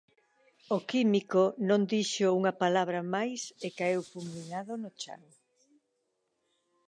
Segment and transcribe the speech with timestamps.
[0.75, 5.21] O químico non dixo unha palabra máis e caeu fulminado no chan.